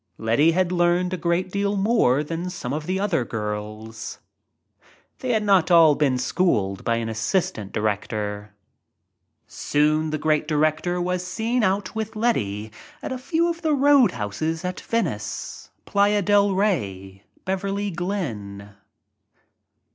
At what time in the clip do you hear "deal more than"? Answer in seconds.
1.51-2.49